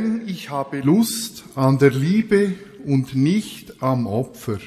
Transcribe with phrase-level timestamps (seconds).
[0.00, 2.54] Denn ich habe Lust an der Liebe
[2.86, 4.58] und nicht am Opfer,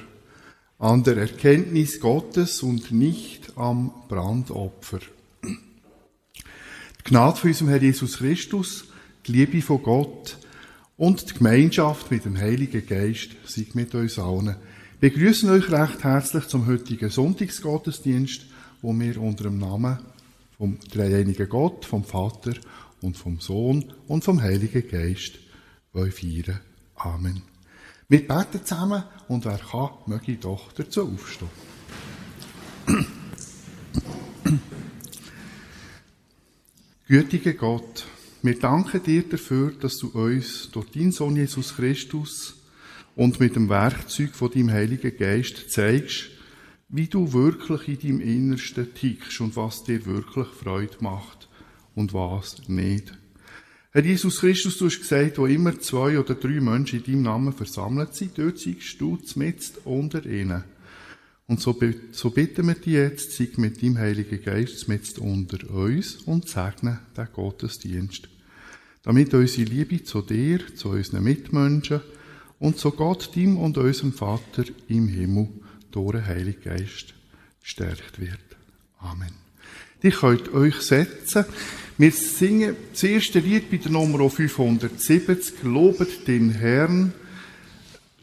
[0.77, 4.99] an der Erkenntnis Gottes und nicht am Brandopfer.
[5.43, 8.85] Die Gnade von unserem Herr Jesus Christus,
[9.25, 10.37] die Liebe von Gott
[10.97, 14.55] und die Gemeinschaft mit dem Heiligen Geist sei mit uns allen.
[14.99, 18.45] Wir begrüßen euch recht herzlich zum heutigen Sonntagsgottesdienst,
[18.83, 19.97] wo wir unter dem Namen
[20.59, 22.53] vom dreieinigen Gott, vom Vater
[23.03, 25.33] und vom Sohn und vom Heiligen Geist
[25.91, 26.61] feiern.
[26.95, 27.43] Amen.
[28.07, 31.49] Wir beten zusammen und wer kann, möge doch dazu aufstehen.
[37.07, 38.05] Gütiger Gott,
[38.41, 42.55] wir danken dir dafür, dass du uns durch deinen Sohn Jesus Christus
[43.15, 46.29] und mit dem Werkzeug von deinem Heiligen Geist zeigst,
[46.89, 51.49] wie du wirklich in deinem Innersten tickst und was dir wirklich Freude macht
[51.95, 53.17] und was nicht.
[53.91, 57.53] Herr Jesus Christus, du hast gesagt, wo immer zwei oder drei Menschen in deinem Namen
[57.53, 60.63] versammelt sind, dort seist du mitten unter ihnen.
[61.45, 61.77] Und so,
[62.11, 67.01] so bitten wir dich jetzt, sei mit deinem Heiligen Geist mitten unter uns und segne
[67.15, 68.29] den Gottesdienst.
[69.03, 72.01] Damit unsere Liebe zu dir, zu unseren Mitmenschen
[72.59, 75.49] und zu Gott, dem und unserem Vater im Himmel
[75.91, 77.13] durch den Heiligen Geist
[77.61, 78.39] gestärkt wird.
[78.97, 79.33] Amen.
[80.01, 81.45] Ihr könnt euch setzen.
[81.95, 87.13] Wir singen das erste Lied bei der Nummer 570, Lobet den Herrn,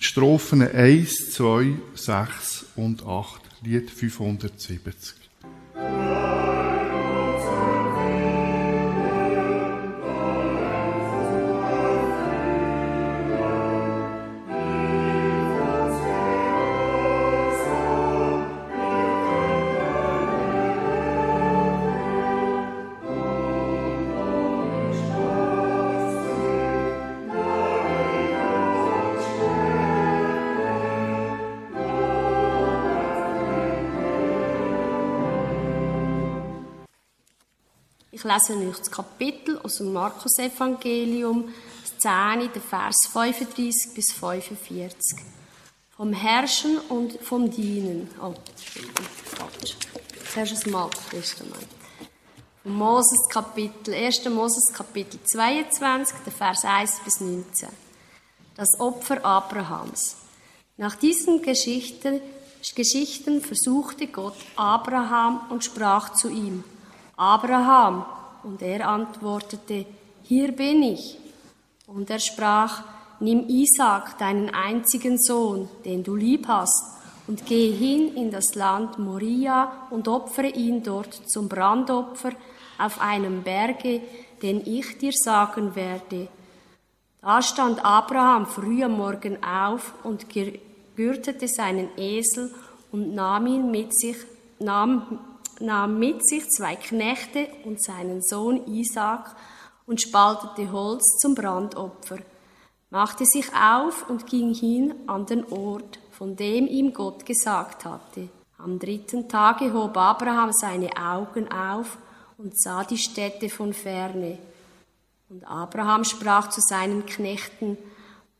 [0.00, 5.14] Strophen 1, 2, 6 und 8, Lied 570.
[38.30, 41.52] lese euch das Kapitel aus dem Markus-Evangelium,
[41.98, 44.96] 10, der Vers 35 bis 45.
[45.96, 48.08] Vom Herrschen und vom Dienen.
[48.22, 48.34] Oh,
[49.34, 49.74] Quatsch.
[50.32, 51.66] Zuerst das Alte Testament.
[52.62, 54.24] Vom Moses Kapitel, 1.
[54.26, 57.68] Moses Kapitel 22, der Vers 1 bis 19.
[58.54, 60.16] Das Opfer Abrahams.
[60.76, 62.20] Nach diesen Geschichten,
[62.74, 66.64] Geschichten versuchte Gott Abraham und sprach zu ihm,
[67.16, 68.06] Abraham.
[68.42, 69.86] Und er antwortete,
[70.22, 71.18] hier bin ich.
[71.86, 72.82] Und er sprach,
[73.20, 78.98] nimm Isaac, deinen einzigen Sohn, den du lieb hast, und geh hin in das Land
[78.98, 82.32] Moria und opfere ihn dort zum Brandopfer
[82.78, 84.00] auf einem Berge,
[84.42, 86.28] den ich dir sagen werde.
[87.20, 90.26] Da stand Abraham früh am Morgen auf und
[90.96, 92.52] gürtete seinen Esel
[92.90, 94.16] und nahm ihn mit sich,
[94.58, 95.20] nahm
[95.60, 99.34] nahm mit sich zwei Knechte und seinen Sohn Isaac
[99.86, 102.18] und spaltete Holz zum Brandopfer,
[102.90, 108.28] machte sich auf und ging hin an den Ort, von dem ihm Gott gesagt hatte.
[108.58, 111.98] Am dritten Tage hob Abraham seine Augen auf
[112.36, 114.38] und sah die Städte von ferne.
[115.28, 117.78] Und Abraham sprach zu seinen Knechten,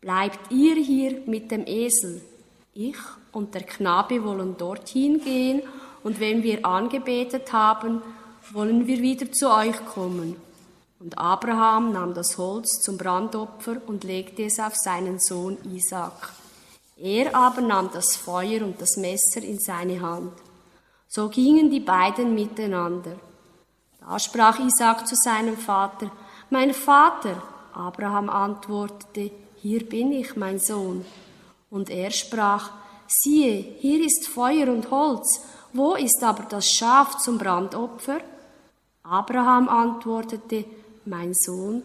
[0.01, 2.23] Bleibt ihr hier mit dem Esel?
[2.73, 2.97] Ich
[3.33, 5.63] und der Knabe wollen dorthin gehen
[6.03, 8.03] und wenn wir angebetet haben,
[8.53, 10.37] wollen wir wieder zu euch kommen.
[10.99, 16.33] Und Abraham nahm das Holz zum Brandopfer und legte es auf seinen Sohn Isaac.
[16.99, 20.33] Er aber nahm das Feuer und das Messer in seine Hand.
[21.09, 23.17] So gingen die beiden miteinander.
[24.01, 26.11] Da sprach Isaac zu seinem Vater,
[26.51, 27.43] Mein Vater.
[27.73, 31.05] Abraham antwortete, Hier bin ich, mein Sohn.
[31.71, 32.71] Und er sprach,
[33.07, 35.41] Siehe, hier ist Feuer und Holz,
[35.73, 38.21] wo ist aber das Schaf zum Brandopfer?
[39.03, 40.65] Abraham antwortete,
[41.05, 41.83] mein Sohn,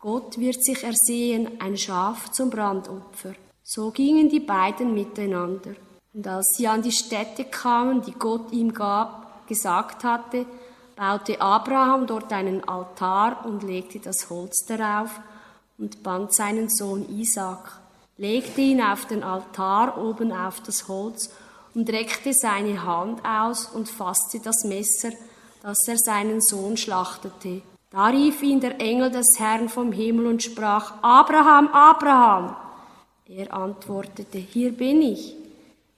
[0.00, 3.34] Gott wird sich ersehen, ein Schaf zum Brandopfer.
[3.62, 5.74] So gingen die beiden miteinander.
[6.12, 10.46] Und als sie an die Stätte kamen, die Gott ihm gab, gesagt hatte,
[10.96, 15.20] baute Abraham dort einen Altar und legte das Holz darauf
[15.78, 17.80] und band seinen Sohn Isaac,
[18.16, 21.30] legte ihn auf den Altar oben auf das Holz
[21.74, 25.10] und reckte seine Hand aus und fasste das Messer,
[25.62, 27.62] dass er seinen Sohn schlachtete.
[27.90, 32.56] Da rief ihn der Engel des Herrn vom Himmel und sprach, Abraham, Abraham!
[33.26, 35.34] Er antwortete, hier bin ich.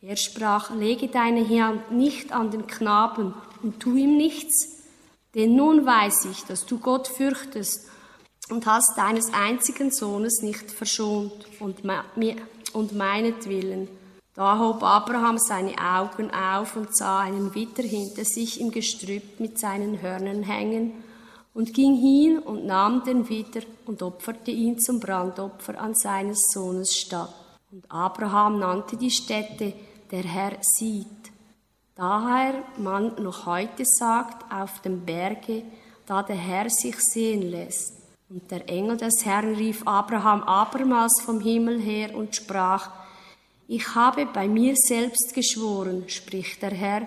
[0.00, 4.84] Er sprach, lege deine Hand nicht an den Knaben und tu ihm nichts,
[5.34, 7.88] denn nun weiß ich, dass du Gott fürchtest
[8.50, 11.82] und hast deines einzigen Sohnes nicht verschont und,
[12.72, 13.88] und meinetwillen.
[14.36, 19.58] Da hob Abraham seine Augen auf und sah einen Witter hinter sich im Gestrüpp mit
[19.58, 20.92] seinen Hörnern hängen
[21.54, 26.94] und ging hin und nahm den Widder und opferte ihn zum Brandopfer an seines Sohnes
[26.94, 27.32] statt.
[27.72, 29.72] Und Abraham nannte die Stätte,
[30.10, 31.32] der Herr sieht.
[31.94, 35.62] Daher man noch heute sagt, auf dem Berge,
[36.04, 37.94] da der Herr sich sehen lässt.
[38.28, 42.90] Und der Engel des Herrn rief Abraham abermals vom Himmel her und sprach,
[43.68, 47.06] ich habe bei mir selbst geschworen, spricht der Herr,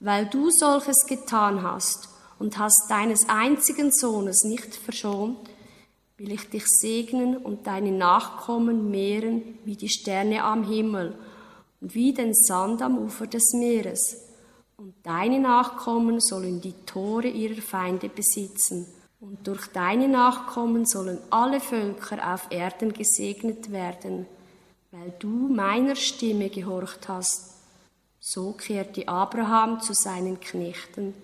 [0.00, 5.38] weil du solches getan hast und hast deines einzigen Sohnes nicht verschont,
[6.16, 11.18] will ich dich segnen und deine Nachkommen mehren wie die Sterne am Himmel
[11.80, 14.20] und wie den Sand am Ufer des Meeres.
[14.76, 18.86] Und deine Nachkommen sollen die Tore ihrer Feinde besitzen
[19.20, 24.26] und durch deine Nachkommen sollen alle Völker auf Erden gesegnet werden,
[24.96, 27.54] weil du meiner Stimme gehorcht hast.
[28.20, 31.14] So kehrte Abraham zu seinen Knechten.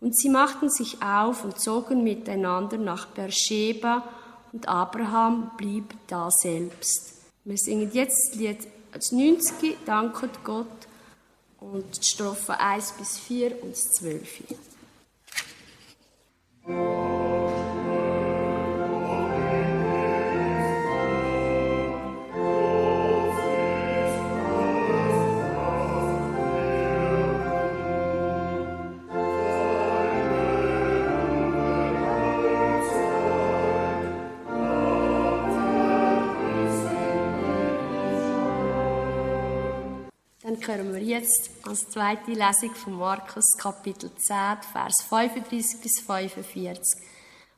[0.00, 4.04] Und sie machten sich auf und zogen miteinander nach Beersheba,
[4.52, 7.14] und Abraham blieb da selbst.
[7.42, 8.58] Wir singen jetzt das Lied
[8.92, 10.66] als 90, danket Gott,
[11.58, 14.42] und die Strophen 1 bis 4 und 12.
[40.66, 44.36] hören wir jetzt als zweite Lesung von Markus Kapitel 10,
[44.72, 46.80] Vers 35 bis 45.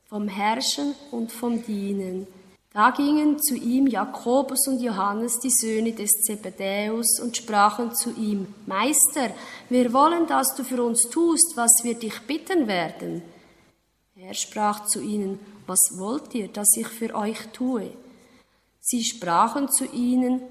[0.08, 2.26] Vom Herrschen und vom Dienen.
[2.72, 8.52] Da gingen zu ihm Jakobus und Johannes, die Söhne des Zebedäus, und sprachen zu ihm,
[8.66, 9.30] Meister,
[9.68, 13.22] wir wollen, dass du für uns tust, was wir dich bitten werden.
[14.16, 17.92] Er sprach zu ihnen, was wollt ihr, dass ich für euch tue?
[18.80, 20.42] Sie sprachen zu ihnen,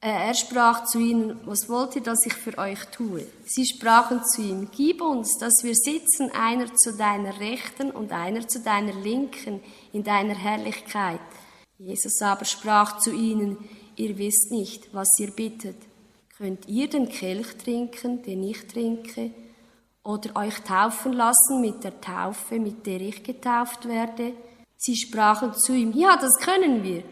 [0.00, 3.26] er sprach zu ihnen, was wollt ihr, dass ich für euch tue?
[3.44, 8.48] Sie sprachen zu ihm, gib uns, dass wir sitzen, einer zu deiner Rechten und einer
[8.48, 9.60] zu deiner Linken
[9.92, 11.20] in deiner Herrlichkeit.
[11.78, 13.58] Jesus aber sprach zu ihnen,
[13.96, 15.76] ihr wisst nicht, was ihr bittet.
[16.38, 19.32] Könnt ihr den Kelch trinken, den ich trinke,
[20.02, 24.32] oder euch taufen lassen mit der Taufe, mit der ich getauft werde?
[24.78, 27.02] Sie sprachen zu ihm, ja, das können wir.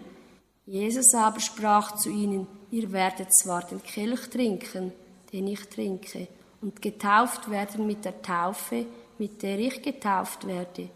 [0.65, 4.93] Jesus aber sprach zu ihnen, ihr werdet zwar den Kelch trinken,
[5.33, 6.29] den ich trinke,
[6.61, 8.87] und getauft werden mit der Taufe,
[9.19, 10.91] mit der ich getauft werde.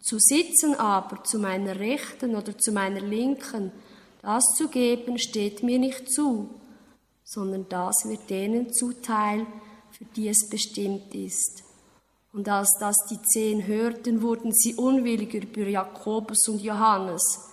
[0.00, 3.70] Zu sitzen aber zu meiner Rechten oder zu meiner Linken,
[4.20, 6.48] das zu geben, steht mir nicht zu,
[7.24, 9.46] sondern das wird denen zuteil,
[9.92, 11.62] für die es bestimmt ist.
[12.32, 17.51] Und als das die Zehn hörten, wurden sie unwilliger über Jakobus und Johannes.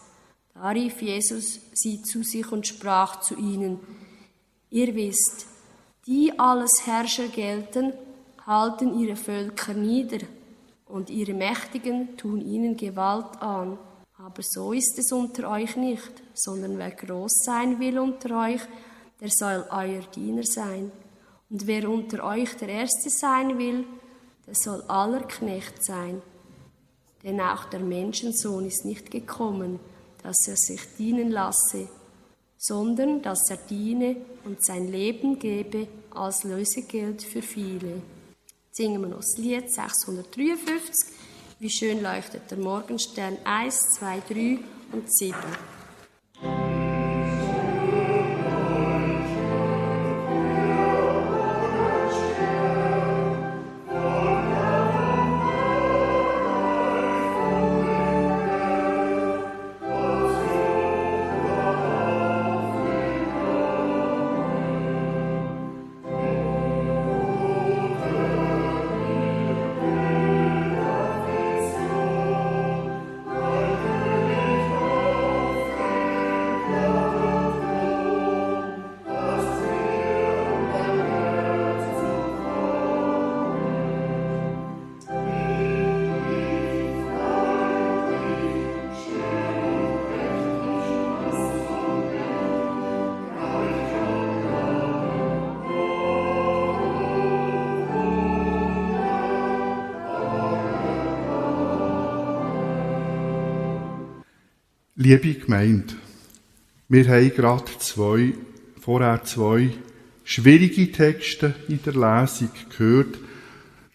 [0.53, 3.79] Da rief Jesus sie zu sich und sprach zu ihnen,
[4.69, 5.47] ihr wisst,
[6.05, 7.93] die alles Herrscher gelten,
[8.45, 10.25] halten ihre Völker nieder,
[10.89, 13.77] und ihre Mächtigen tun ihnen Gewalt an.
[14.17, 18.61] Aber so ist es unter euch nicht, sondern wer groß sein will unter euch,
[19.21, 20.91] der soll euer Diener sein.
[21.49, 23.85] Und wer unter euch der Erste sein will,
[24.45, 26.21] der soll aller Knecht sein.
[27.23, 29.79] Denn auch der Menschensohn ist nicht gekommen,
[30.23, 31.87] dass er sich dienen lasse,
[32.57, 38.01] sondern dass er diene und sein Leben gebe als Lösegeld für viele.
[38.71, 41.15] Singen wir noch das Lied 653.
[41.59, 44.59] Wie schön leuchtet der Morgenstern 1, 2, 3
[44.93, 45.35] und 7.
[105.09, 105.95] Liebe Gemeinde,
[106.87, 108.33] wir haben gerade zwei,
[108.79, 109.71] vorher zwei
[110.23, 113.17] schwierige Texte in der Lesung gehört.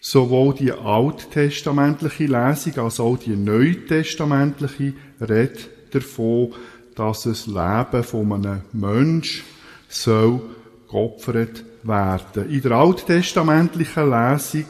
[0.00, 6.52] Sowohl die alttestamentliche Lesung als auch die neutestamentliche redet davon,
[6.96, 9.44] dass das Leben von einem Mensch
[9.86, 10.42] soll
[10.90, 12.50] geopfert werden.
[12.50, 14.66] In der alttestamentlichen Lesung,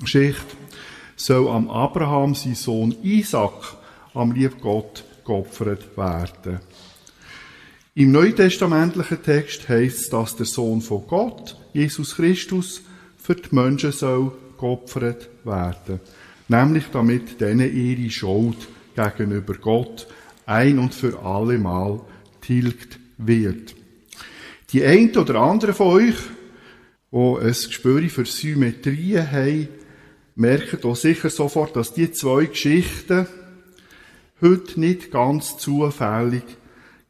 [0.00, 0.56] Geschichte,
[1.16, 3.76] soll am Abraham sein Sohn Isaac
[4.14, 6.60] am lieb Gott geopfert werden.
[7.94, 12.82] Im neutestamentlichen Text heißt es, dass der Sohn von Gott, Jesus Christus,
[13.16, 16.00] für die Menschen soll geopfert werden.
[16.48, 18.56] Nämlich damit denen ihre Schuld
[18.96, 20.06] gegenüber Gott
[20.46, 22.00] ein und für alle Mal
[22.40, 23.74] tilgt wird.
[24.72, 26.16] Die ein oder andere von euch,
[27.12, 29.68] die ein Gespür für Symmetrie haben,
[30.34, 33.26] merken auch sicher sofort, dass die zwei Geschichten
[34.44, 36.42] heute nicht ganz zufällig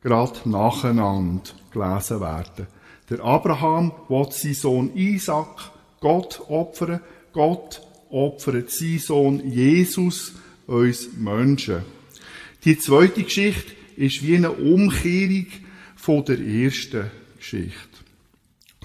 [0.03, 2.67] gerade nacheinander gelesen werden.
[3.11, 7.01] Der Abraham will seinen Sohn Isaac Gott opfern.
[7.33, 10.35] Gott opfert seinen Sohn Jesus
[10.67, 11.83] uns Menschen.
[12.65, 15.47] Die zweite Geschichte ist wie eine Umkehrung
[15.97, 17.79] von der ersten Geschichte.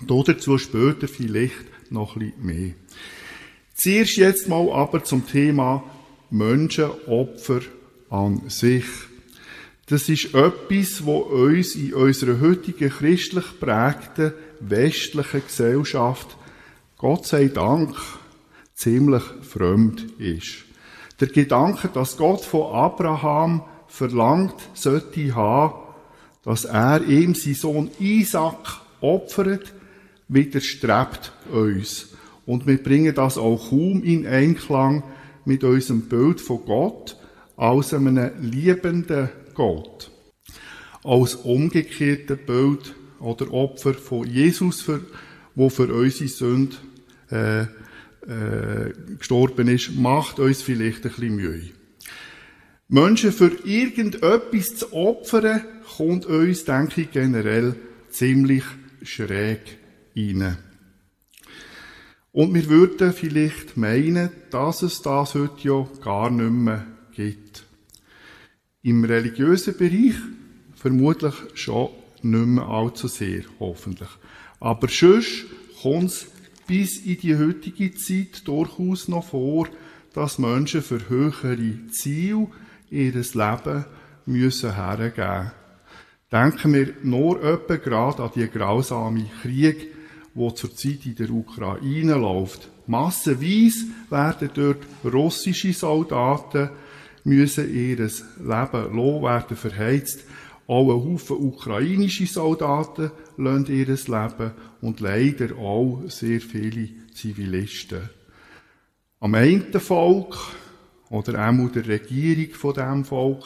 [0.02, 2.74] Dazu später vielleicht noch ein bisschen mehr.
[3.76, 5.84] Zuerst jetzt mal aber zum Thema
[6.32, 7.62] Menschenopfer
[8.10, 8.86] an sich.
[9.88, 16.38] Das ist etwas, wo uns in unserer heutigen christlich prägten westlichen Gesellschaft,
[16.98, 17.96] Gott sei Dank,
[18.76, 20.66] ziemlich fremd ist.
[21.20, 25.74] Der Gedanke, dass Gott von Abraham verlangt sollte haben,
[26.44, 29.74] dass er ihm sein Sohn Isaac opfert,
[30.28, 32.10] widerstrebt uns.
[32.46, 35.04] Und wir bringen das auch kaum in Einklang
[35.46, 37.19] mit unserem Bild von Gott
[37.60, 40.10] als einem liebenden Gott.
[41.04, 45.02] Als umgekehrte Bild oder Opfer von Jesus, für,
[45.56, 46.78] wo für unsere Sünde
[47.30, 51.72] äh, äh, gestorben ist, macht uns vielleicht ein bisschen Mühe.
[52.88, 55.62] Menschen für irgendetwas zu opfern,
[55.98, 57.76] kommt uns, denke ich, generell
[58.10, 58.64] ziemlich
[59.04, 59.60] schräg
[60.16, 60.58] rein.
[62.32, 66.86] Und wir würden vielleicht meinen, dass es das heute ja gar nicht mehr
[67.20, 67.66] gibt.
[68.82, 70.16] Im religiösen Bereich
[70.74, 71.90] vermutlich schon
[72.22, 74.10] nicht mehr allzu sehr, hoffentlich.
[74.62, 75.46] Aber sonst
[75.82, 76.28] kommt es
[76.66, 79.68] bis in die heutige Zeit durchaus noch vor,
[80.14, 82.48] dass Menschen für höhere Ziele
[82.90, 83.86] ihres Leben
[84.26, 85.52] müssen hergeben.
[86.32, 89.88] Denken wir nur etwa gerade an die grausame Krieg,
[90.34, 92.70] wo zurzeit in der Ukraine läuft.
[92.88, 96.70] Massenweise werden dort russische Soldaten
[97.24, 100.24] müssen ihr Leben lassen, werden verheizt.
[100.68, 108.10] Auch ein Haufen ukrainische Soldaten lassen ihr Leben und leider auch sehr viele Zivilisten.
[109.20, 110.36] Am einen Volk
[111.10, 113.44] oder auch der Regierung von dem Volk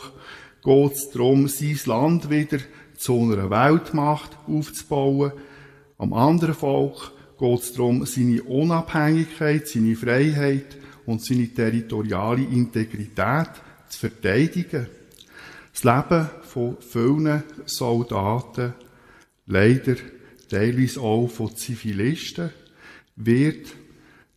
[0.63, 2.59] geht es darum, sein Land wieder
[2.97, 5.31] zu einer Weltmacht aufzubauen.
[5.97, 13.49] Am anderen Volk geht es darum, seine Unabhängigkeit, seine Freiheit und seine territoriale Integrität
[13.87, 14.87] zu verteidigen.
[15.71, 18.73] Das Leben von vielen Soldaten,
[19.45, 19.95] leider
[20.49, 22.51] teilweise auch von Zivilisten,
[23.15, 23.73] wird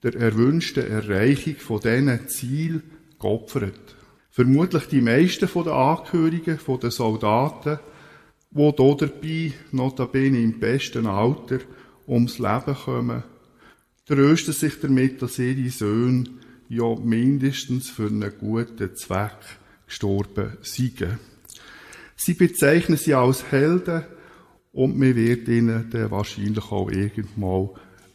[0.02, 2.82] der erwünschten Erreichung von diesen Zielen
[3.18, 3.96] geopfert.
[4.30, 7.78] Vermutlich die meisten der Angehörigen, der Soldaten,
[8.50, 11.60] die dabei, notabene im besten Alter,
[12.06, 13.22] ums Leben kommen,
[14.06, 16.24] trösten sich damit, dass ihre Söhne
[16.68, 19.38] ja mindestens für einen guten Zweck
[19.86, 21.18] gestorben seien.
[22.16, 24.04] Sie bezeichnen sie als Helden
[24.72, 27.70] und man wird ihnen dann wahrscheinlich auch irgendwann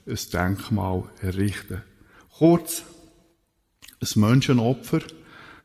[0.06, 1.82] ein Denkmal errichten.
[2.38, 2.84] Kurz,
[4.00, 5.02] ein Menschenopfer,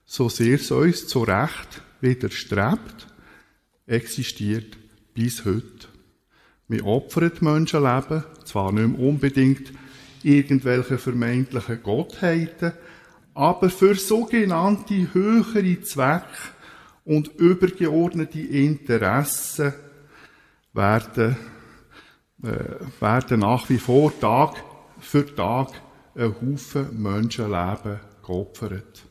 [0.05, 3.09] so sehr es uns zu Recht widerstrebt,
[3.87, 4.77] existiert
[5.15, 5.89] bis heute.
[6.69, 9.73] Wir opfern Menschenleben, zwar nicht unbedingt
[10.27, 12.73] irgendwelche vermeintlichen Gottheiten,
[13.35, 16.27] aber für sogenannte höhere Zwecke
[17.05, 19.73] und übergeordnete Interessen
[20.73, 21.37] werden,
[22.43, 24.57] äh, werden nach wie vor Tag
[24.99, 25.69] für Tag
[26.17, 29.05] ein Haufen Menschenleben geopfert.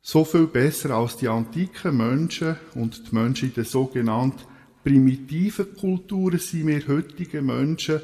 [0.00, 4.42] So viel besser als die antiken Menschen und die Menschen in den sogenannten
[4.82, 8.00] primitiven Kulturen sind wir heutige Menschen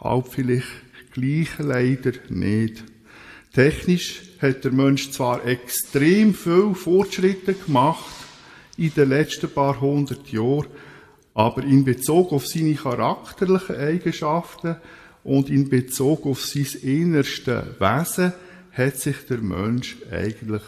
[0.00, 2.84] halt vielleicht gleich leider nicht.
[3.52, 8.04] Technisch hat der Mensch zwar extrem viel Fortschritte gemacht
[8.76, 10.68] in den letzten paar hundert Jahren,
[11.34, 14.76] aber in Bezug auf seine charakterlichen Eigenschaften
[15.24, 18.32] und in Bezug auf sein innerste Wesen
[18.72, 20.62] hat sich der Mensch eigentlich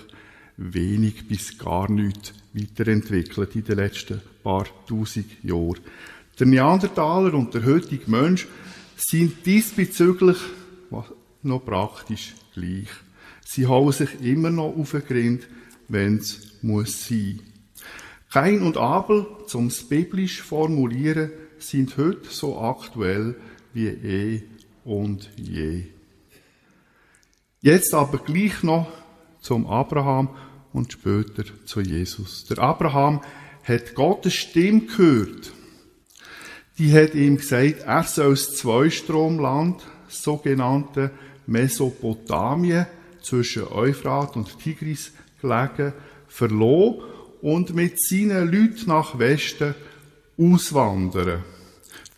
[0.57, 5.81] wenig bis gar nichts weiterentwickelt in den letzten paar tausend Jahren.
[6.39, 8.47] Der Neandertaler und der heutige Mensch
[9.05, 10.39] sind diesbezüglich
[11.43, 12.89] noch praktisch gleich.
[13.45, 15.49] Sie hauen sich immer noch auf den Grind,
[15.89, 17.41] wenn es muss sein.
[18.31, 23.35] Kain und Abel, zum biblisch formulieren, sind heute so aktuell
[23.75, 24.43] wie eh
[24.85, 25.85] und je.
[27.61, 28.91] Jetzt aber gleich noch
[29.41, 30.31] zum Abraham
[30.73, 32.45] und später zu Jesus.
[32.45, 33.21] Der Abraham
[33.65, 35.53] hat Gottes Stimme gehört.
[36.79, 41.11] Die hat ihm gesagt, er soll das Zweistromland, sogenannte
[41.47, 42.87] Mesopotamien,
[43.23, 45.93] zwischen Euphrat und Tigris gelegen,
[46.27, 47.03] verloren
[47.41, 49.75] und mit seinen Leuten nach Westen
[50.39, 51.45] auswandern.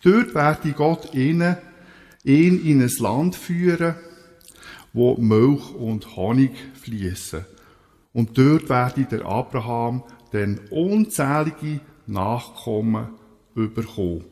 [0.02, 1.56] Dort werde Gott ihn
[2.24, 3.96] in ein Land führen,
[4.92, 7.44] wo Milch und Honig fließen.
[8.12, 13.08] Und dort werde der Abraham dann unzählige Nachkommen
[13.54, 14.24] überkommen.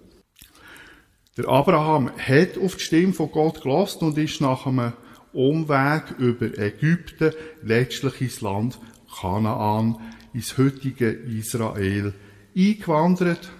[1.38, 4.92] Der Abraham hat auf die Stimme von Gott gelassen und ist nach einem
[5.33, 8.79] Umweg über Ägypten letztlich ins Land
[9.18, 9.97] Kanaan,
[10.35, 12.12] ins heutige Israel
[12.55, 13.51] eingewandert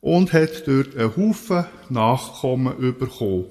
[0.00, 3.46] und hat dort einen Haufen Nachkommen bekommen.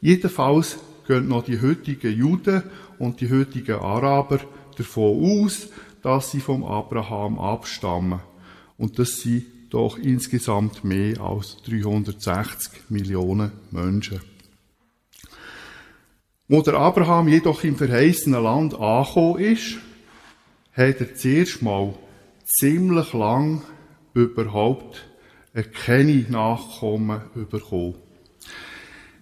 [0.00, 2.62] Jedenfalls gehen noch die heutigen Juden
[3.00, 4.38] und die heutigen Araber
[4.78, 5.68] davon aus,
[6.02, 8.20] dass sie vom Abraham abstammen.
[8.78, 14.20] Und das sind doch insgesamt mehr als 360 Millionen Menschen.
[16.48, 19.78] Wo der Abraham jedoch im verheißenen Land angekommen ist,
[20.72, 21.94] hat er zuerst mal
[22.44, 23.62] ziemlich lang
[24.14, 25.06] überhaupt
[25.84, 27.94] keine Nachkommen bekommen.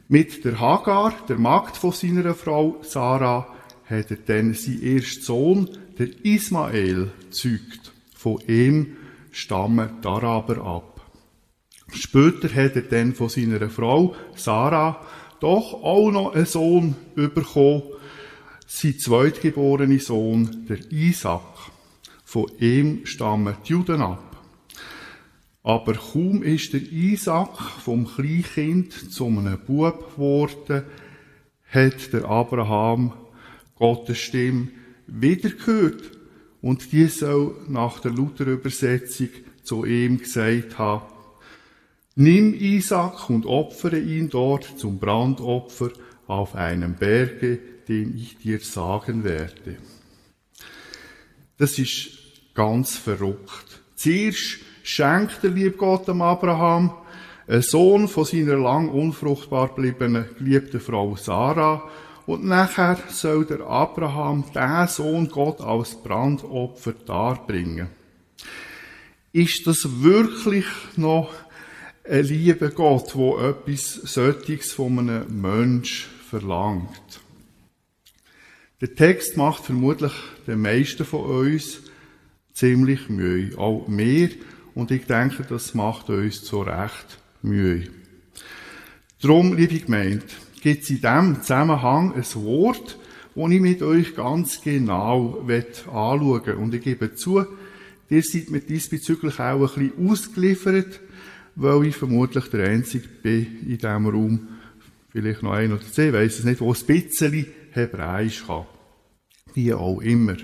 [0.08, 5.70] Mit der Hagar, der Magd von seiner Frau Sarah, hat er dann seinen ersten Sohn,
[5.98, 7.92] der Ismael, zeugt.
[8.14, 8.96] Von ihm
[9.38, 11.01] stammen die Araber ab.
[11.92, 15.07] Später hat er dann von seiner Frau Sarah
[15.40, 17.83] doch auch noch einen Sohn bekommen,
[18.66, 21.70] sein zweitgeborener Sohn, der Isaac.
[22.24, 24.37] Von ihm stammen die Juden ab.
[25.62, 30.83] Aber kaum ist der Isaac vom Kleinkind zu einem Bub geworden,
[31.70, 33.12] hat der Abraham
[33.77, 34.68] Gottes Stimme
[35.07, 36.17] wieder gehört
[36.61, 39.29] und die soll nach der Luther-Übersetzung
[39.62, 41.03] zu ihm gesagt haben,
[42.21, 45.90] Nimm Isaac und opfere ihn dort zum Brandopfer
[46.27, 49.77] auf einem Berge, den ich dir sagen werde.
[51.59, 52.09] Das ist
[52.55, 53.83] ganz verrückt.
[53.94, 56.92] Zuerst schenkt der liebe Gott dem Abraham
[57.47, 61.88] einen Sohn von seiner lang unfruchtbar gebliebenen geliebten Frau Sarah
[62.29, 67.88] und nachher soll der Abraham den Sohn Gott als Brandopfer darbringen.
[69.33, 71.33] Ist das wirklich noch
[72.05, 77.21] ein lieber Gott, wo etwas Sötiges von einem Mensch verlangt.
[78.83, 80.12] Der Text macht vermutlich
[80.47, 81.81] den meisten von uns
[82.53, 83.57] ziemlich Mühe.
[83.57, 84.29] Auch mir.
[84.75, 87.88] Und ich denke, das macht uns zu Recht Mühe.
[89.19, 90.27] Drum, liebe Gemeinde,
[90.61, 92.99] gibt es in diesem Zusammenhang ein Wort,
[93.35, 96.55] das ich mit euch ganz genau anschauen will.
[96.55, 97.44] Und ich gebe zu,
[98.09, 101.01] ihr seid mir diesbezüglich auch ein bisschen ausgeliefert,
[101.55, 104.49] weil ich vermutlich der Einzige bin in diesem Raum,
[105.11, 108.66] vielleicht noch ein oder zwei, weiss es nicht, wo ein bisschen Hebräisch kann.
[109.55, 110.37] Wie auch immer.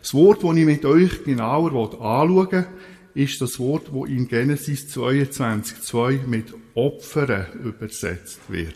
[0.00, 2.66] Das Wort, das ich mit euch genauer anschauen will,
[3.14, 8.74] ist das Wort, das in Genesis 22, 2 mit Opfern übersetzt wird.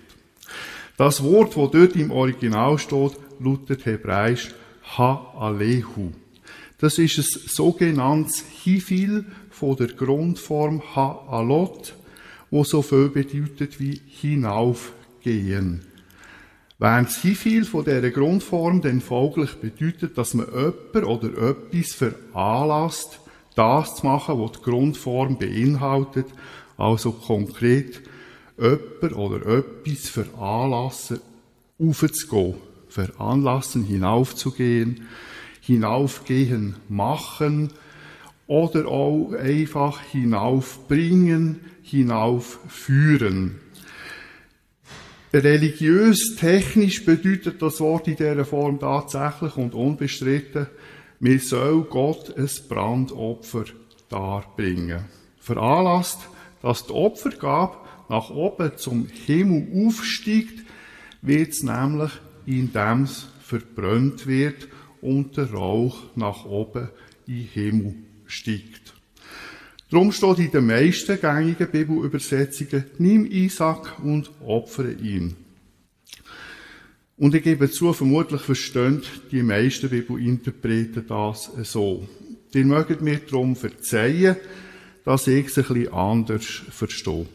[0.97, 4.55] Das Wort, das dort im Original steht, lautet hebräisch
[4.97, 6.13] Ha-Alehu.
[6.79, 11.95] Das ist ein sogenanntes Hifil von der Grundform Ha-Alot,
[12.51, 15.83] wo so viel bedeutet wie hinaufgehen.
[16.79, 23.21] Während das Hifil von dieser Grundform dann folglich bedeutet, dass man jemand oder etwas veranlasst,
[23.55, 26.27] das zu machen, was die Grundform beinhaltet,
[26.77, 28.03] also konkret
[28.59, 31.21] jemand oder etwas veranlassen,
[31.79, 32.55] aufzugehen,
[32.89, 35.07] veranlassen, hinaufzugehen,
[35.61, 37.71] hinaufgehen machen
[38.47, 43.61] oder auch einfach hinaufbringen, hinaufführen.
[45.33, 50.67] Religiös, technisch bedeutet das Wort in dieser Form tatsächlich und unbestritten,
[51.19, 53.65] wir soll Gott ein Brandopfer
[54.09, 55.05] darbringen.
[55.39, 56.21] Veranlasst,
[56.63, 57.77] dass die Opfergabe
[58.09, 60.65] nach oben zum Himmel aufsteigt,
[61.23, 62.11] wird es nämlich,
[62.47, 64.69] indem es verbrannt wird
[65.01, 66.89] und der Rauch nach oben
[67.27, 67.95] in den Himmel
[68.27, 68.95] steigt.
[69.91, 75.37] Darum steht in den meisten gängigen Bibelübersetzungen, nimm Isaac und opfere ihn.
[77.17, 82.07] Und ich gebe zu, vermutlich verstehen die meisten Bibelinterpreten das so.
[82.53, 84.37] Die mögen mir darum verzeihen,
[85.05, 87.27] dass ich es ein bisschen anders verstehe.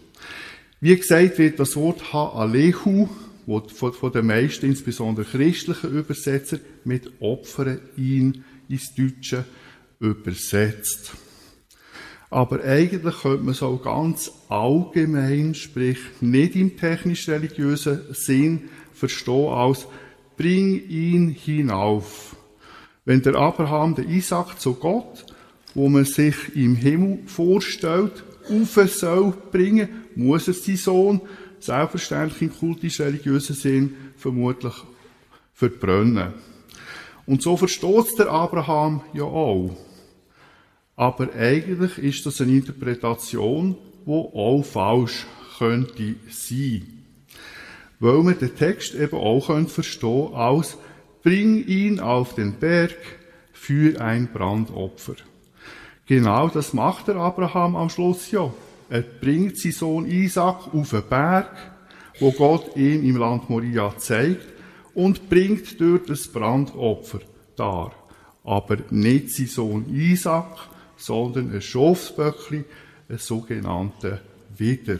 [0.84, 3.08] Wie gesagt wird das Wort Ha-Alehu,
[3.46, 9.46] das von den meisten, insbesondere christlichen Übersetzer, mit Opfern ihn ins Deutsche
[10.00, 11.14] übersetzt.
[12.32, 19.86] Aber eigentlich könnte man es auch ganz allgemein, sprich nicht im technisch-religiösen Sinn, verstehen als
[20.36, 22.36] bring ihn hinauf.
[23.06, 25.28] Wenn der Abraham den Isaac zu Gott,
[25.76, 31.22] wo man sich im Himmel vorstellt, auf soll bringen, muss es sein Sohn,
[31.60, 34.74] selbstverständlich im kultisch-religiösen Sinn, vermutlich
[35.54, 36.34] verbrennen.
[37.26, 39.76] Und so versteht der Abraham ja auch.
[40.96, 45.26] Aber eigentlich ist das eine Interpretation, die auch falsch
[45.58, 47.06] könnte sein.
[48.00, 50.78] Weil man den Text eben auch verstehen könnte als
[51.24, 52.98] bring ihn auf den Berg
[53.54, 55.16] für ein Brandopfer.
[56.08, 58.52] Genau das macht der Abraham am Schluss ja.
[58.92, 61.56] Er bringt seinen Sohn Isaac auf den Berg,
[62.20, 64.46] wo Gott ihm im Land Moria zeigt,
[64.94, 67.22] und bringt dort das Brandopfer
[67.56, 67.94] dar.
[68.44, 70.58] Aber nicht sein Sohn Isaac,
[70.98, 72.66] sondern ein Schafsböckli,
[73.08, 74.20] ein sogenannter
[74.58, 75.00] Widder.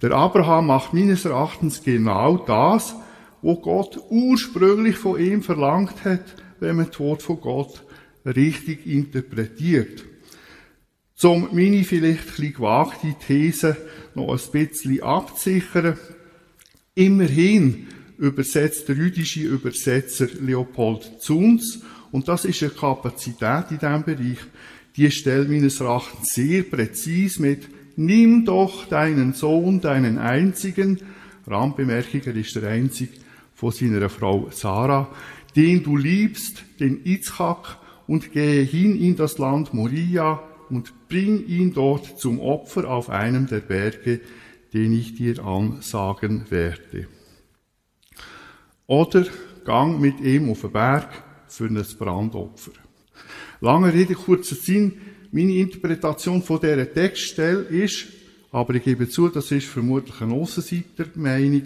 [0.00, 2.94] Der Abraham macht meines Erachtens genau das,
[3.42, 7.82] was Gott ursprünglich von ihm verlangt hat, wenn man das Wort von Gott
[8.24, 10.04] richtig interpretiert.
[11.22, 13.76] Zum meine vielleicht ein gewagte These
[14.16, 15.96] noch ein bisschen abzusichern.
[16.96, 17.86] Immerhin
[18.18, 21.78] übersetzt der jüdische Übersetzer Leopold Zunz,
[22.10, 24.38] und das ist eine Kapazität in diesem Bereich,
[24.96, 30.98] die stellt meines Erachtens sehr präzise mit, nimm doch deinen Sohn, deinen einzigen,
[31.46, 33.12] Randbemerkung, er ist der einzige
[33.54, 35.08] von seiner Frau Sarah,
[35.54, 41.74] den du liebst, den Itzchak, und gehe hin in das Land Moria und bring ihn
[41.74, 44.20] dort zum Opfer auf einem der Berge,
[44.72, 47.06] den ich dir ansagen werde.
[48.86, 49.26] Oder
[49.66, 51.08] gang mit ihm auf den Berg
[51.48, 52.72] für ein Brandopfer.
[53.60, 54.92] Lange Rede, kurzer Sinn.
[55.32, 58.06] Meine Interpretation von dieser Textstelle ist,
[58.50, 61.62] aber ich gebe zu, das ist vermutlich eine Aussenseiter-Meinung,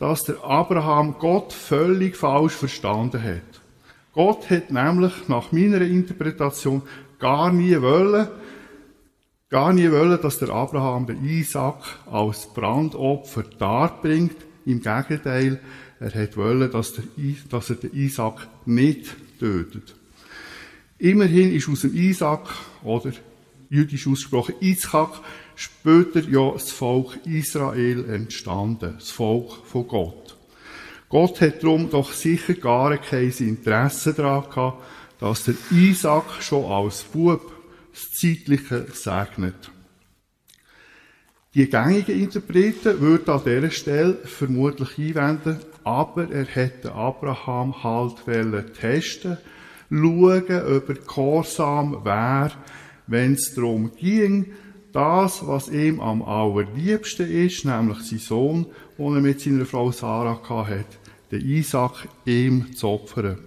[0.00, 3.60] dass der Abraham Gott völlig falsch verstanden hat.
[4.14, 6.82] Gott hat nämlich nach meiner Interpretation
[7.20, 8.26] gar nie wollen,
[9.50, 14.36] gar nie wollen, dass der Abraham den Isaac als Brandopfer darbringt.
[14.64, 15.60] Im Gegenteil,
[15.98, 17.04] er hat wollen, dass, der,
[17.50, 19.94] dass er den Isaac nicht tötet.
[20.98, 22.48] Immerhin ist aus dem Isaac,
[22.82, 23.12] oder
[23.68, 25.20] jüdisch ausgesprochen Isaac,
[25.56, 30.36] später ja das Volk Israel entstanden, das Volk von Gott.
[31.08, 34.82] Gott hat darum doch sicher gar kein Interesse daran gehabt,
[35.18, 37.59] dass der Isaac schon als Bub
[37.92, 39.70] das Zeitliche segnet.
[41.54, 48.24] Die gängigen Interpreten würden an dieser Stelle vermutlich einwenden, aber er hätte Abraham halt
[48.78, 49.38] testen
[49.90, 52.52] schauen, ob er gehorsam wäre,
[53.08, 54.52] wenn es darum ging,
[54.92, 58.66] das, was ihm am allerliebsten ist, nämlich sein Sohn,
[58.98, 60.84] den er mit seiner Frau Sarah hatte,
[61.30, 63.38] den Isaac, ihm zu opfern.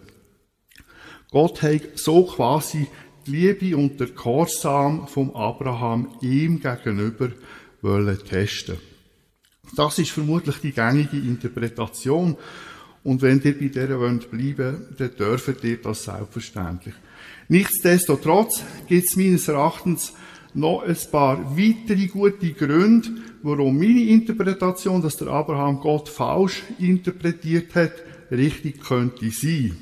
[1.31, 2.87] Gott hat so quasi
[3.25, 7.29] Liebe und der Gehorsam vom Abraham ihm gegenüber
[7.81, 8.77] wollen testen.
[9.75, 12.37] Das ist vermutlich die gängige Interpretation
[13.03, 16.95] und wenn ihr bei dieser wollt bleiben dann dürft ihr das selbstverständlich.
[17.49, 20.13] Nichtsdestotrotz gibt es meines Erachtens
[20.53, 23.09] noch ein paar weitere gute Gründe,
[23.41, 27.93] warum meine Interpretation, dass der Abraham Gott falsch interpretiert hat,
[28.31, 29.75] richtig könnte sein.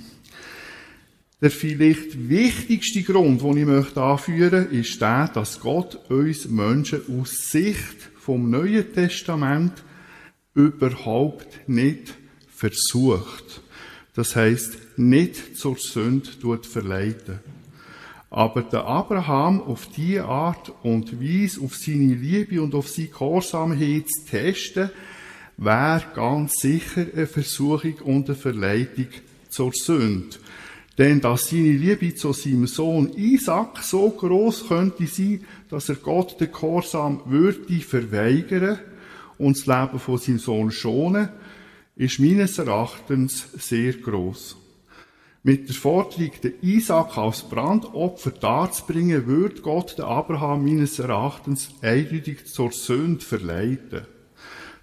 [1.42, 7.02] Der vielleicht wichtigste Grund, den ich möchte anführen möchte, ist der, dass Gott uns Menschen
[7.20, 9.84] aus Sicht vom Neuen Testament
[10.54, 12.14] überhaupt nicht
[12.48, 13.62] versucht.
[14.14, 16.30] Das heißt, nicht zur Sünde
[16.62, 17.40] verleiten.
[18.30, 24.08] Aber der Abraham auf die Art und Weise auf seine Liebe und auf seine Gehorsamkeit
[24.08, 24.90] zu testen,
[25.58, 29.08] wäre ganz sicher eine Versuchung und eine Verleitung
[29.50, 30.38] zur Sünde.
[31.02, 36.40] Denn dass seine Liebe zu seinem Sohn Isaac so groß könnte sein, dass er Gott
[36.40, 38.78] den Gehorsam würde verweigern
[39.40, 41.30] und das Leben von seinem Sohn schonen,
[41.96, 44.58] ist meines Erachtens sehr groß.
[45.42, 52.46] Mit der Forderung, den Isaac als Brandopfer darzubringen, würde Gott den Abraham meines Erachtens eindeutig
[52.46, 54.02] zur Sünde verleiten.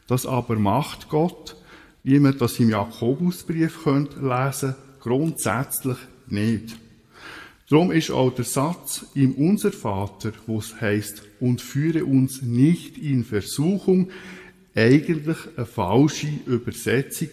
[0.08, 1.54] Das aber macht Gott,
[2.02, 5.96] wie man das im Jakobusbrief lesen könnte, grundsätzlich
[6.28, 6.76] nicht.
[7.70, 12.98] Darum ist auch der Satz im Unser Vater, wo es heißt, und führe uns nicht
[12.98, 14.10] in Versuchung,
[14.74, 17.28] eigentlich eine falsche Übersetzung,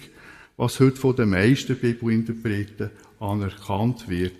[0.57, 4.35] was heute von den meisten Bibelinterpreten anerkannt wird.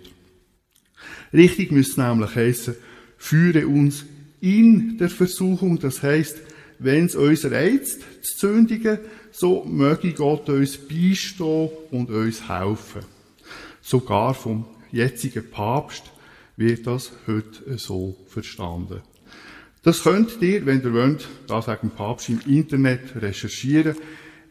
[1.32, 2.74] Richtig müsste nämlich heißen,
[3.18, 4.04] führe uns
[4.40, 6.38] in der Versuchung, das heißt,
[6.78, 8.98] wenn es uns reizt, zu zündigen,
[9.30, 13.15] so möge Gott uns beistehen und uns helfen.
[13.86, 16.10] Sogar vom jetzigen Papst
[16.56, 19.00] wird das heute so verstanden.
[19.84, 23.94] Das könnt ihr, wenn ihr wollt, da sagen Papst im Internet recherchieren.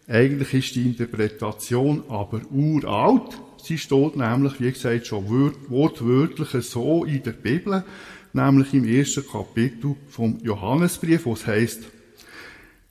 [0.08, 3.38] Eigentlich ist die Interpretation aber uralt.
[3.62, 5.28] Sie steht nämlich, wie gesagt, schon
[5.68, 7.84] wortwörtlich so in der Bibel,
[8.32, 11.82] nämlich im ersten Kapitel vom Johannesbrief, wo es heißt,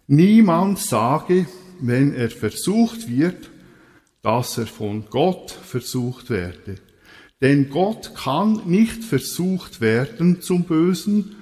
[0.09, 1.47] Niemand sage,
[1.81, 3.51] wenn er versucht wird,
[4.25, 6.77] dass er von Gott versucht werde.
[7.43, 11.37] Denn Gott kann nicht versucht werden zum Bösen,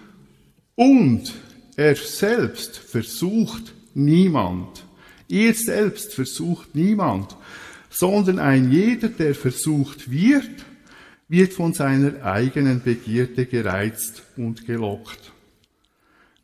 [0.75, 1.33] und
[1.77, 4.85] er selbst versucht niemand.
[5.29, 7.37] Er selbst versucht niemand,
[7.89, 10.65] sondern ein jeder, der versucht wird,
[11.29, 15.33] wird von seiner eigenen Begierde gereizt und gelockt.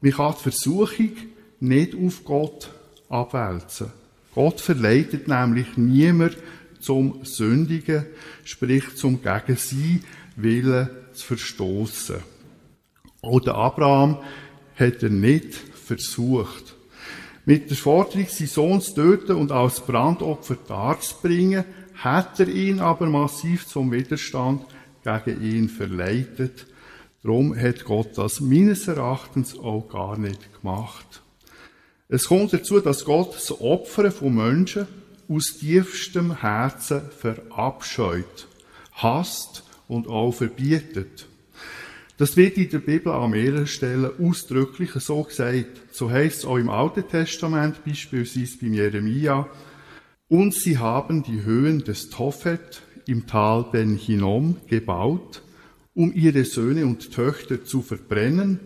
[0.03, 1.17] Kann die Versuchung
[1.59, 2.71] nicht auf Gott
[3.09, 3.98] abwälzen.
[4.39, 6.37] Gott verleitet nämlich niemand
[6.79, 8.07] zum Sündigen,
[8.45, 10.03] sprich zum gegen sie
[10.37, 12.19] Willen zu verstoßen.
[13.21, 14.19] Oder Abraham
[14.77, 16.77] hat er nicht versucht.
[17.47, 23.07] Mit der Forderung, seinen Sohn zu töten und als Brandopfer darzubringen, hat er ihn aber
[23.07, 24.65] massiv zum Widerstand
[25.03, 26.69] gegen ihn verleitet.
[27.25, 31.23] Darum hat Gott das meines Erachtens auch gar nicht gemacht.
[32.11, 34.87] Es kommt dazu, dass Gott das Opfern von Menschen
[35.29, 38.49] aus tiefstem Herzen verabscheut,
[38.93, 41.27] hasst und auch verbietet.
[42.17, 45.67] Das wird in der Bibel an mehreren Stellen ausdrücklich so gesagt.
[45.93, 49.47] So heißt es auch im Alten Testament, beispielsweise beim Jeremia.
[50.29, 55.43] Und sie haben die Höhen des Tophet im Tal Ben Hinnom gebaut,
[55.95, 58.61] um ihre Söhne und Töchter zu verbrennen,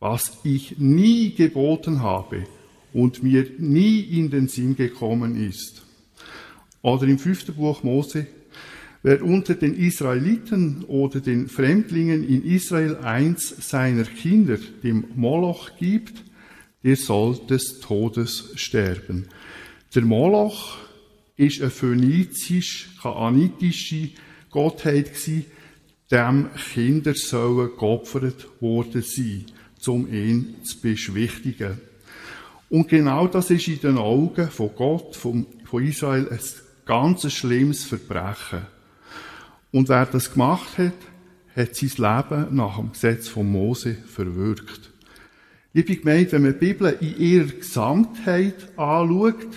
[0.00, 2.44] was ich nie geboten habe
[2.96, 5.82] und mir nie in den Sinn gekommen ist.
[6.80, 8.26] Oder im fünften Buch Mose
[9.02, 16.24] Wer unter den Israeliten oder den Fremdlingen in Israel eins seiner Kinder dem Moloch gibt,
[16.82, 19.28] der soll des Todes sterben.
[19.94, 20.78] Der Moloch
[21.36, 24.08] ist eine phönizisch-kaanitische
[24.50, 25.44] Gottheit gsi,
[26.10, 29.44] dem Kinder sollen geopfert worden sein,
[29.86, 31.78] um ihn zu beschwichtigen.
[32.68, 36.40] Und genau das ist in den Augen von Gott, von, von Israel, ein
[36.84, 38.66] ganz schlimmes Verbrechen.
[39.70, 40.94] Und wer das gemacht hat,
[41.54, 44.90] hat sein Leben nach dem Gesetz von Mose verwirkt.
[45.72, 49.48] Liebe Gemeinde, wenn man die Bibel in ihrer Gesamtheit anschaut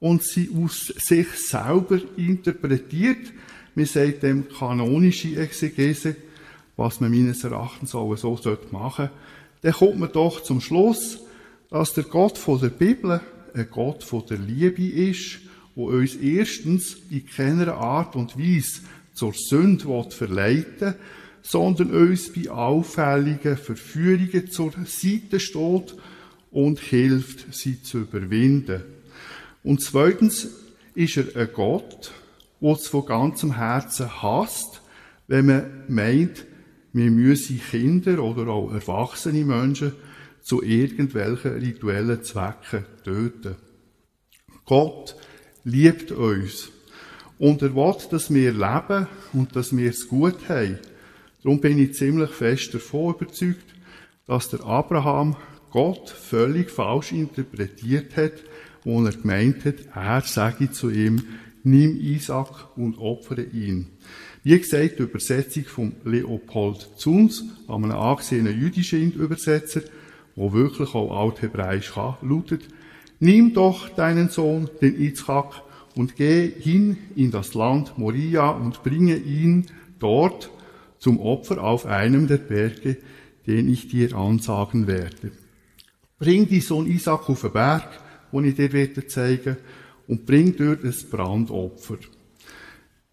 [0.00, 3.32] und sie aus sich selber interpretiert,
[3.74, 6.16] man sagt dem kanonische Exegese,
[6.76, 8.38] was man meines Erachtens auch so
[8.70, 9.10] machen sollte,
[9.62, 11.23] dann kommt man doch zum Schluss,
[11.74, 13.20] dass der Gott von der Bibel
[13.52, 15.40] ein Gott von der Liebe ist,
[15.74, 18.82] wo uns erstens in keiner Art und Weise
[19.12, 20.94] zur Sünde verleiten
[21.42, 25.96] sondern uns bei auffälligen Verführungen zur Seite steht
[26.52, 28.84] und hilft, sie zu überwinden.
[29.64, 30.50] Und zweitens
[30.94, 32.12] ist er ein Gott,
[32.60, 34.80] der es von ganzem Herzen hasst,
[35.26, 36.44] wenn man meint,
[36.92, 39.92] wir müssen Kinder oder auch erwachsene Menschen
[40.44, 43.56] zu irgendwelchen rituellen Zwecken töten.
[44.66, 45.16] Gott
[45.64, 46.70] liebt uns
[47.38, 50.78] und er will, dass wir leben und dass wir es gut haben.
[51.42, 53.64] Darum bin ich ziemlich fest davon überzeugt,
[54.26, 55.36] dass der Abraham
[55.70, 58.34] Gott völlig falsch interpretiert hat,
[58.84, 61.22] wo er gemeint hat, er sage zu ihm,
[61.62, 63.88] nimm Isaac und opfere ihn.
[64.42, 69.80] Wie gesagt, die Übersetzung von Leopold Zuns, einem angesehenen jüdischen Übersetzer,
[70.36, 72.68] wo wirklich auch althebräisch kann, lautet,
[73.20, 75.62] nimm doch deinen Sohn, den Isaac,
[75.94, 79.66] und geh hin in das Land Moria und bringe ihn
[80.00, 80.50] dort
[80.98, 82.96] zum Opfer auf einem der Berge,
[83.46, 85.32] den ich dir ansagen werde.
[86.18, 87.88] Bring die Sohn Isaac auf den Berg,
[88.32, 89.56] den ich dir werde zeigen,
[90.08, 91.98] und bring dort ein Brandopfer.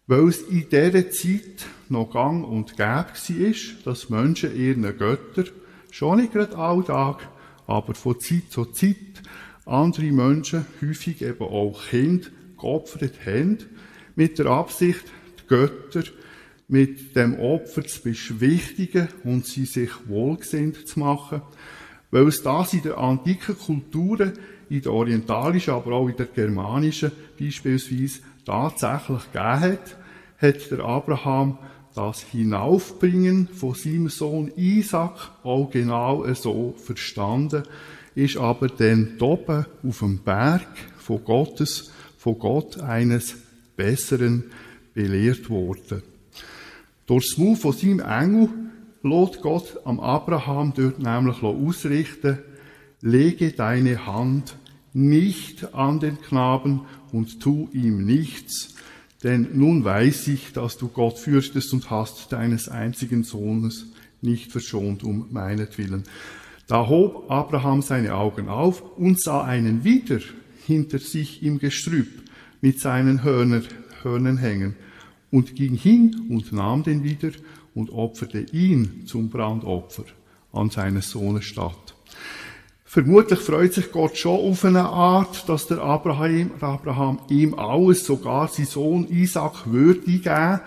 [0.06, 3.54] Weil es in dieser Zeit noch gang und gäbe war,
[3.84, 5.44] dass Menschen ihren Götter,
[5.92, 7.28] schon nicht gerade alltag,
[7.66, 9.22] aber von Zeit zu Zeit,
[9.66, 12.28] andere Menschen, häufig eben auch Kinder,
[12.58, 13.58] geopfert haben,
[14.16, 15.04] mit der Absicht,
[15.38, 16.04] die Götter
[16.68, 21.42] mit dem Opfer zu beschwichtigen und sie sich wohlgesinnt zu machen,
[22.10, 24.32] weil es das in der antiken Kulturen,
[24.70, 29.96] in der orientalischen, aber auch in der germanischen beispielsweise tatsächlich gegeben hat,
[30.38, 31.58] hat der Abraham
[31.94, 37.64] das Hinaufbringen von seinem Sohn Isaac auch genau so verstanden,
[38.14, 40.66] ist aber dann oben auf dem Berg
[40.98, 43.36] von Gottes, von Gott eines
[43.76, 44.44] Besseren
[44.94, 46.02] belehrt worden.
[47.06, 48.48] Durch das Mund von seinem Engel
[49.02, 52.38] lässt Gott am Abraham dort nämlich ausrichten,
[53.00, 54.56] lege deine Hand
[54.92, 58.74] nicht an den Knaben und tu ihm nichts,
[59.22, 63.86] denn nun weiß ich, dass du Gott fürchtest und hast deines einzigen Sohnes
[64.20, 66.04] nicht verschont um meinetwillen.
[66.66, 70.20] Da hob Abraham seine Augen auf und sah einen wieder
[70.66, 72.08] hinter sich im Gestrüpp
[72.60, 73.62] mit seinen Hörner,
[74.02, 74.76] Hörnern hängen
[75.30, 77.30] und ging hin und nahm den wieder
[77.74, 80.04] und opferte ihn zum Brandopfer
[80.52, 81.94] an seines Sohnes statt.
[82.92, 88.48] Vermutlich freut sich Gott schon auf eine Art, dass der Abraham, Abraham ihm alles, sogar
[88.48, 90.60] sein Sohn Isaac, würde geben.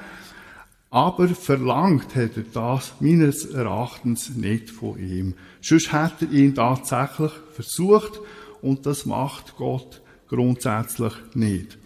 [0.90, 5.36] Aber verlangt hat er das meines Erachtens nicht von ihm.
[5.62, 8.20] Sonst hat er ihn tatsächlich versucht
[8.64, 11.78] und das macht Gott grundsätzlich nicht.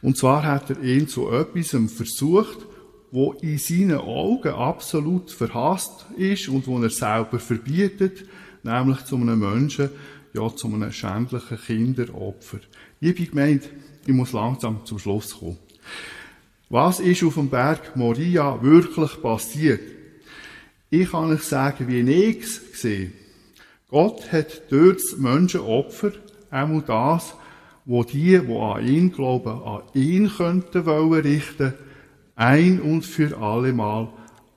[0.00, 2.64] Und zwar hat er ihn zu etwas versucht,
[3.10, 8.24] wo in seinen Augen absolut verhasst ist und wo er selber verbietet,
[8.66, 9.90] nämlich zu einem Menschen,
[10.34, 12.58] ja, zu einem schändlichen Kinderopfer.
[13.00, 13.66] Liebe Gemeinde,
[14.06, 15.58] ich muss langsam zum Schluss kommen.
[16.68, 19.80] Was ist auf dem Berg Moria wirklich passiert?
[20.90, 23.12] Ich kann euch sagen, wie ich es gesehen.
[23.88, 26.12] Gott hat dort das Menschenopfer,
[26.50, 27.34] einmal das,
[27.84, 31.72] wo die, die an ihn glauben, an ihn könnten wollen richten,
[32.34, 34.08] ein und für alle Mal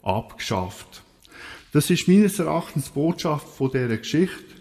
[0.01, 1.03] abgeschafft.
[1.71, 4.55] Das ist meines Erachtens Botschaft von dieser Geschichte.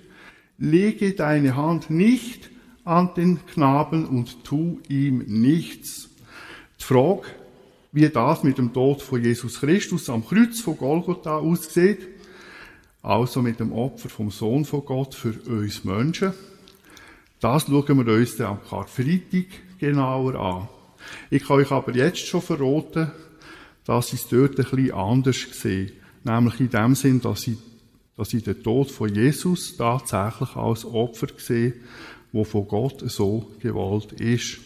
[0.58, 2.50] Lege deine Hand nicht
[2.84, 6.10] an den Knaben und tu ihm nichts.
[6.78, 7.22] Die Frage,
[7.92, 12.06] wie das mit dem Tod von Jesus Christus am Kreuz von Golgotha aussieht,
[13.02, 16.34] also mit dem Opfer vom Sohn von Gott für uns Menschen,
[17.40, 19.46] das schauen wir uns dann am Karfreitag
[19.78, 20.68] genauer an.
[21.30, 23.10] Ich kann euch aber jetzt schon verraten,
[23.86, 25.92] dass ich es dort ein bisschen anders sehe.
[26.28, 27.56] Nämlich in dem Sinn, dass ich,
[28.14, 31.72] dass ich den Tod von Jesus tatsächlich als Opfer sehe,
[32.32, 34.58] wo von Gott so gewollt ist.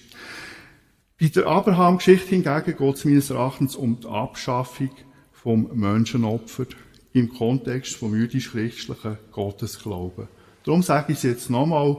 [1.21, 4.91] Bei der Abraham-Geschichte hingegen geht es meines Erachtens um die Abschaffung
[5.31, 6.67] vom Menschenopfer
[7.13, 10.27] im Kontext vom jüdisch-christlichen Gottesglauben.
[10.65, 11.97] Darum sage ich es jetzt nochmal,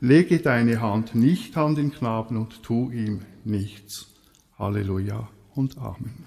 [0.00, 4.08] lege deine Hand nicht an den Knaben und tu ihm nichts.
[4.58, 6.26] Halleluja und Amen.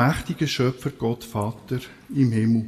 [0.00, 1.78] Allmächtiger Schöpfer Gott Vater
[2.08, 2.64] im Himmel,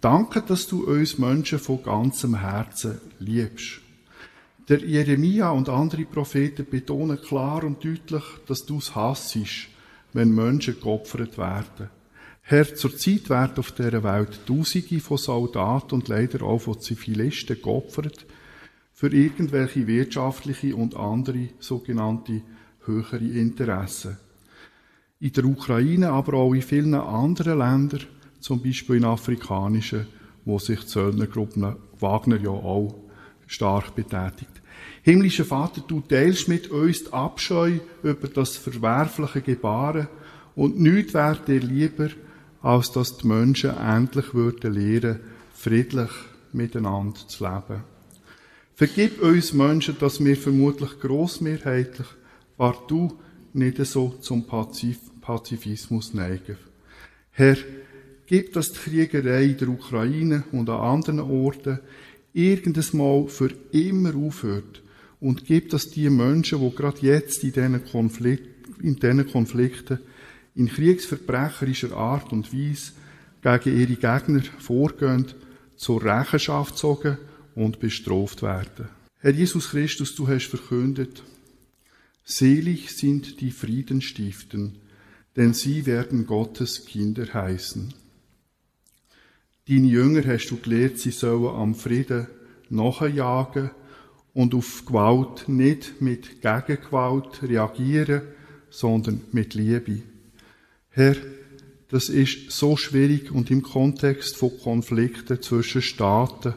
[0.00, 3.80] danke, dass du uns Menschen von ganzem Herzen liebst.
[4.68, 9.68] Der Jeremia und andere Propheten betonen klar und deutlich, dass du es hassest,
[10.14, 11.90] wenn Menschen geopfert werden.
[12.42, 17.62] Herr, zur Zeit werden auf dieser Welt Tausende von Soldaten und leider auch von Zivilisten
[17.62, 18.26] geopfert
[18.92, 22.42] für irgendwelche wirtschaftliche und andere sogenannte
[22.84, 24.16] höhere Interessen.
[25.24, 28.02] In der Ukraine, aber auch in vielen anderen Ländern,
[28.40, 30.06] zum Beispiel in afrikanischen,
[30.44, 32.94] wo sich die Söldnergruppen Wagner ja auch
[33.46, 34.50] stark betätigt.
[35.00, 40.08] Himmlischer Vater, du teilst mit uns die Abscheu über das verwerfliche Gebaren
[40.56, 42.10] und nichts wäre dir lieber,
[42.60, 45.20] als dass die Menschen endlich würden lernen,
[45.54, 46.10] friedlich
[46.52, 47.82] miteinander zu leben.
[48.74, 52.08] Vergib uns Menschen, dass wir vermutlich grossmehrheitlich
[52.58, 53.14] partout
[53.54, 56.58] nicht so zum Pazif Pazifismus neigen.
[57.30, 57.56] Herr,
[58.26, 61.80] gib, dass die Kriegerei in der Ukraine und an anderen Orten
[62.34, 64.82] irgendes Mal für immer aufhört
[65.20, 68.48] und gib, dass die Menschen, die gerade jetzt in diesen, Konflikt,
[68.82, 69.98] in diesen Konflikten
[70.54, 72.92] in kriegsverbrecherischer Art und Weise
[73.42, 75.26] gegen ihre Gegner vorgehen,
[75.76, 77.18] zur Rechenschaft gezogen
[77.54, 78.88] und bestraft werden.
[79.20, 81.22] Herr Jesus Christus, du hast verkündet,
[82.24, 84.76] selig sind die Friedenstiften,
[85.36, 87.94] denn sie werden Gottes Kinder heißen.
[89.68, 92.26] Deine Jünger hast du gelehrt, sie sollen am Frieden
[92.68, 93.70] nachjagen
[94.34, 98.22] und auf Gewalt nicht mit Gegengewalt reagieren,
[98.68, 100.02] sondern mit Liebe.
[100.90, 101.16] Herr,
[101.88, 106.54] das ist so schwierig und im Kontext von Konflikten zwischen Staaten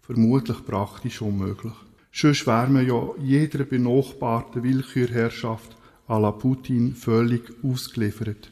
[0.00, 1.74] vermutlich praktisch unmöglich.
[2.12, 5.76] Sonst wären wir ja jeder benachbarten Willkürherrschaft
[6.08, 8.50] à la Putin völlig ausgeliefert.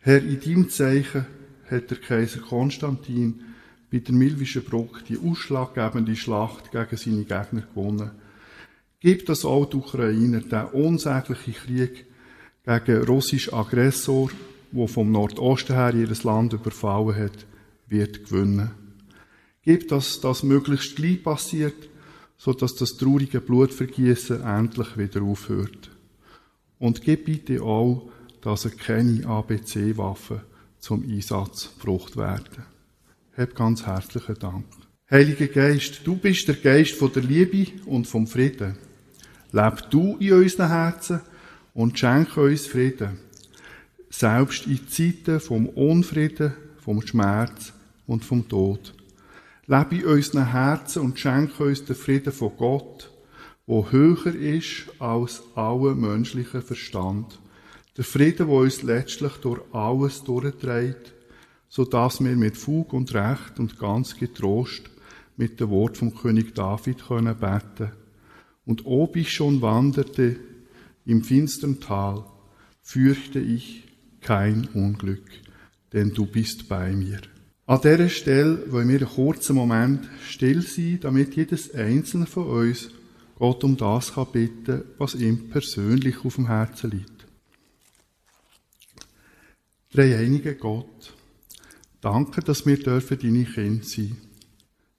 [0.00, 1.26] Herr, in deinem Zeichen
[1.70, 3.40] hat der Kaiser Konstantin
[3.90, 8.10] bei der Milwischen Brücke die ausschlaggebende Schlacht gegen seine Gegner gewonnen.
[9.00, 12.06] Gib das auch die Ukrainer, der unsägliche Krieg
[12.64, 14.30] gegen russischen Aggressor,
[14.70, 17.46] der vom Nordosten her ihr Land überfallen hat,
[17.88, 18.70] wird gewinnen.
[19.64, 21.88] Gib, dass das möglichst gleich passiert,
[22.38, 25.91] so dass das traurige Blutvergießen endlich wieder aufhört.
[26.82, 28.10] Und gib bitte auch,
[28.40, 30.40] dass keine ABC-Waffen
[30.80, 32.64] zum Einsatz gebracht werden.
[33.36, 34.64] Hab ganz herzlichen Dank.
[35.08, 38.78] Heiliger Geist, du bist der Geist von der Liebe und vom Frieden.
[39.52, 41.20] Leb du in unseren Herzen
[41.72, 43.20] und schenke uns Frieden.
[44.10, 47.72] Selbst in Zeiten vom Unfrieden, vom Schmerz
[48.08, 48.92] und vom Tod.
[49.68, 53.11] Lebe in unseren Herzen und schenke uns den Frieden von Gott,
[53.66, 57.38] wo höher ist als aller menschlichen Verstand.
[57.96, 61.12] Der Frieden, wo uns letztlich durch alles durchträgt,
[61.68, 64.90] so dass wir mit Fug und Recht und ganz getrost
[65.36, 67.92] mit dem Wort vom König David können beten.
[68.64, 70.36] Und ob ich schon wanderte
[71.04, 72.24] im finstern Tal,
[72.82, 73.84] fürchte ich
[74.20, 75.24] kein Unglück,
[75.92, 77.20] denn du bist bei mir.
[77.66, 82.90] An dieser Stelle wollen wir einen kurzen Moment still sein, damit jedes einzelne von uns
[83.42, 87.26] Gott um das kann bitten, was ihm persönlich auf dem Herzen liegt.
[89.90, 91.12] Dreieinige Gott,
[92.00, 94.16] danke, dass wir dürfen deine Kinder sein.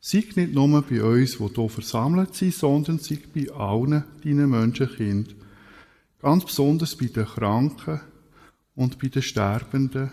[0.01, 5.33] Sei nicht nur bei uns, die hier versammelt sind, sondern sei bei allen deinen Menschenkind.
[6.21, 8.01] Ganz besonders bei den Kranken
[8.75, 10.11] und bei den Sterbenden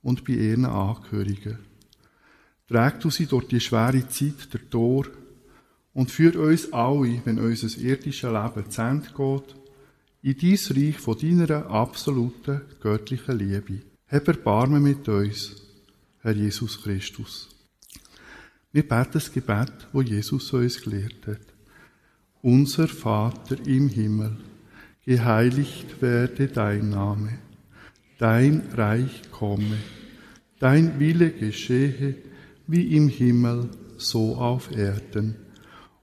[0.00, 1.58] und bei ihren Angehörigen.
[2.66, 5.04] Trägt du sie durch die schwere Zeit der Tor
[5.98, 9.56] und führ uns alle, wenn unser irdisches Leben zu Ende geht,
[10.22, 13.80] in dies Reich von deiner absoluten göttlichen Liebe.
[14.06, 15.56] Hab Erbarmen mit uns,
[16.20, 17.48] Herr Jesus Christus.
[18.70, 21.40] Wir beten das Gebet, wo Jesus uns gelehrt hat.
[22.42, 24.36] Unser Vater im Himmel,
[25.04, 27.40] geheiligt werde dein Name,
[28.18, 29.78] dein Reich komme,
[30.60, 32.14] dein Wille geschehe,
[32.68, 35.47] wie im Himmel, so auf Erden.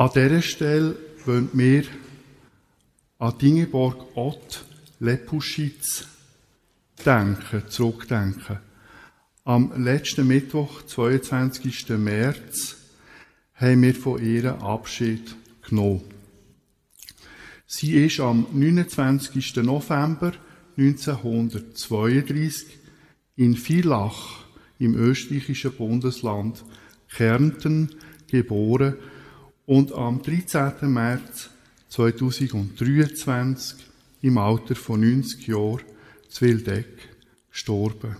[0.00, 0.96] An dieser Stelle
[1.26, 1.84] wollen wir
[3.18, 4.64] an Dingeborg Ott
[4.98, 6.06] Lepuschitz
[7.04, 8.60] denken, zurückdenken.
[9.44, 11.90] Am letzten Mittwoch, 22.
[11.98, 12.78] März,
[13.52, 15.36] haben wir von ihr Abschied
[15.68, 16.04] genommen.
[17.66, 19.56] Sie ist am 29.
[19.56, 20.32] November
[20.78, 22.78] 1932
[23.36, 24.46] in Villach
[24.78, 26.64] im österreichischen Bundesland
[27.06, 27.96] Kärnten
[28.28, 28.96] geboren
[29.70, 30.92] und am 13.
[30.92, 31.48] März
[31.90, 33.78] 2023
[34.20, 35.82] im Alter von 90 Jahren
[36.28, 36.88] zu Wildeck
[37.52, 38.16] gestorben.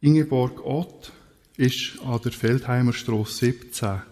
[0.00, 1.10] Ingeborg Ott
[1.56, 4.02] ist an der Feldheimer Strasse 17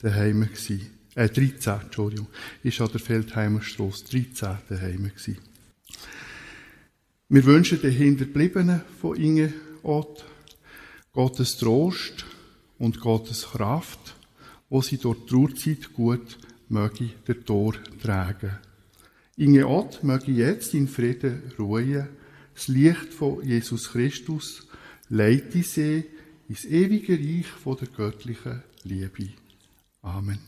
[0.00, 0.90] daheim gewesen.
[1.14, 2.26] Äh, 13, Entschuldigung.
[2.64, 5.38] Ist an der Feldheimer Strasse 13 daheim gewesen.
[7.28, 10.24] Wir wünschen den Hinterbliebenen von Inge Ott
[11.12, 12.26] Gottes Trost
[12.76, 14.15] und Gottes Kraft,
[14.68, 16.38] wo sie durch die Trauerzeit gut
[16.68, 18.58] möge der Tor tragen.
[19.36, 22.08] Inge Ott möge jetzt in Frieden ruhen,
[22.54, 24.66] das Licht von Jesus Christus
[25.08, 26.04] leite sie
[26.48, 29.28] ins ewige Reich von der göttlichen Liebe.
[30.02, 30.38] Amen.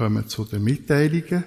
[0.00, 1.44] Kommen zu den Mitteilungen.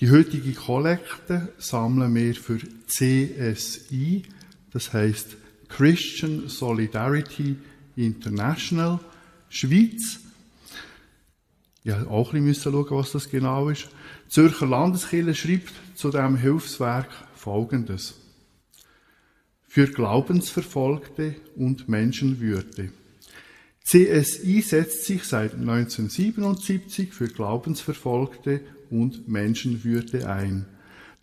[0.00, 4.24] Die heutige Kollekte sammeln wir für CSI,
[4.72, 5.36] das heißt
[5.68, 7.54] Christian Solidarity
[7.94, 8.98] International,
[9.48, 10.18] Schweiz.
[11.84, 13.88] Ja, auch ein bisschen schauen, was das genau ist.
[14.28, 18.14] Zürcher Landeskirche schreibt zu diesem Hilfswerk Folgendes.
[19.68, 22.90] Für Glaubensverfolgte und Menschenwürde.
[23.92, 30.64] CSI setzt sich seit 1977 für Glaubensverfolgte und Menschenwürde ein.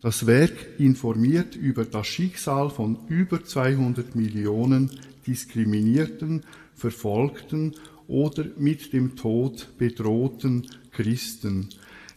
[0.02, 4.92] Das Werk informiert über das Schicksal von über 200 Millionen
[5.26, 6.44] diskriminierten,
[6.76, 7.74] verfolgten
[8.08, 11.70] oder mit dem Tod bedrohten Christen.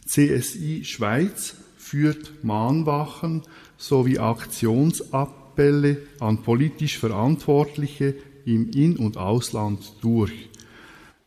[0.05, 3.41] CSI Schweiz führt Mahnwachen
[3.77, 8.13] sowie Aktionsappelle an politisch Verantwortliche
[8.45, 10.49] im In- und Ausland durch.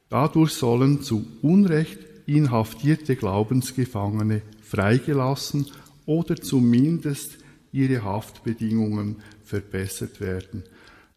[0.09, 5.67] Dadurch sollen zu Unrecht inhaftierte Glaubensgefangene freigelassen
[6.07, 7.39] oder zumindest
[7.73, 10.65] ihre Haftbedingungen verbessert werden.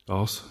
[0.05, 0.43] Das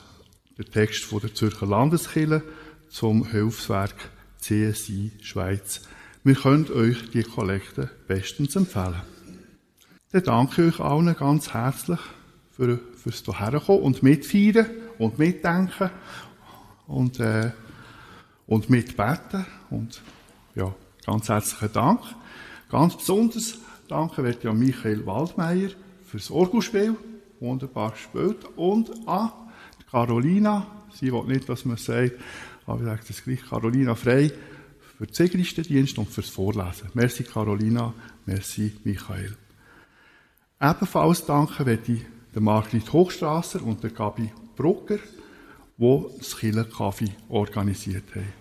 [0.59, 2.43] der Text von der Zürcher Landeskirche
[2.89, 5.83] zum Hilfswerk CSI Schweiz.
[6.25, 9.03] Wir können euch die Kollekte bestens empfehlen.
[10.11, 12.01] Dann danke ich euch allen ganz herzlich
[12.51, 14.67] für, fürs Hierherkommen und mitfeiern
[14.99, 15.91] und mitdenken
[16.87, 17.51] und, äh,
[18.47, 19.47] und mitbeten.
[19.71, 20.03] Und
[20.55, 20.75] ja,
[21.05, 22.01] ganz herzlichen Dank.
[22.71, 25.71] Ganz besonders danke wird ja Michael Waldmeier
[26.07, 26.97] fürs Orgelspiel,
[27.41, 29.31] wunderbar gespielt, und an
[29.91, 32.13] Carolina, sie will nicht, dass man sagt,
[32.67, 34.31] aber ich sage das gleich, Carolina Frei,
[34.99, 36.91] für den Segristendienst und fürs Vorlesen.
[36.95, 37.95] Merci Carolina,
[38.27, 39.37] merci Michael.
[40.61, 44.99] Ebenfalls danken möchte ich der Margrit Hochstrasser und der Gabi Brucker,
[45.79, 48.33] die das Killenkaffee organisiert haben.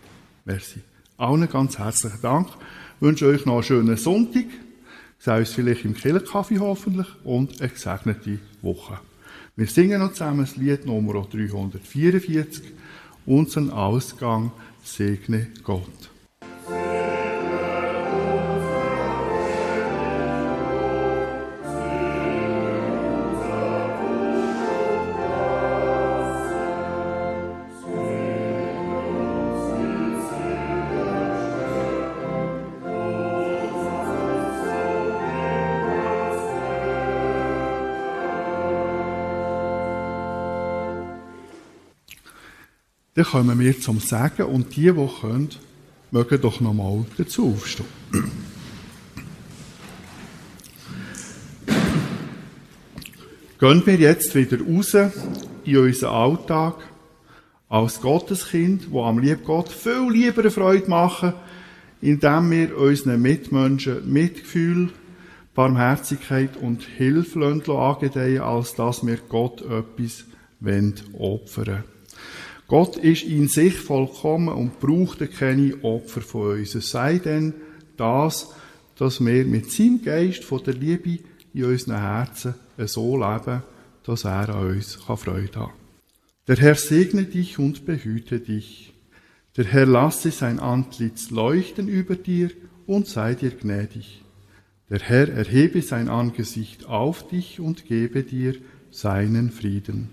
[0.45, 0.81] Merci.
[1.17, 2.47] Allen ganz herzlichen Dank.
[2.95, 4.45] Ich wünsche euch noch einen schönen Sonntag.
[5.19, 8.99] Sei uns vielleicht im Killenkaffee hoffentlich und eine gesegnete Woche.
[9.55, 12.63] Wir singen noch zusammen das Lied Nummer 344.
[13.27, 14.51] Unseren Ausgang
[14.83, 16.09] segne Gott.
[43.17, 45.49] Dann kommen wir zum Sagen und die, die können,
[46.11, 47.87] mögen doch nochmal dazu aufstehen.
[53.59, 54.95] Gehen wir jetzt wieder raus
[55.65, 56.75] in unseren Alltag
[57.69, 61.33] als Gotteskind, wo am lieb Gott viel lieber Freude machen,
[62.01, 64.89] indem wir unseren Mitmenschen Mitgefühl,
[65.55, 70.25] Barmherzigkeit und Hilfe angedeihen, als dass wir Gott etwas
[71.17, 71.83] opfern
[72.67, 76.75] Gott ist in sich vollkommen und braucht keine Opfer von uns.
[76.75, 77.53] Es sei denn
[77.95, 78.53] das,
[78.97, 81.19] dass wir mit seinem Geist von der Liebe
[81.53, 83.63] in unseren Herzen so leben,
[84.03, 85.69] dass er an uns Freude haben kann.
[86.47, 88.93] Der Herr segne dich und behüte dich.
[89.55, 92.51] Der Herr lasse sein Antlitz leuchten über dir
[92.85, 94.23] und sei dir gnädig.
[94.89, 98.55] Der Herr erhebe sein Angesicht auf dich und gebe dir
[98.91, 100.11] seinen Frieden.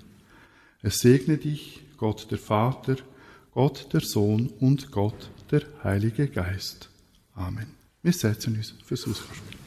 [0.83, 2.97] Es segne dich Gott der Vater,
[3.55, 6.91] Gott der Sohn und Gott der Heilige Geist.
[7.33, 7.67] Amen.
[8.03, 9.64] Wir setzen uns fürs Ausgespräch.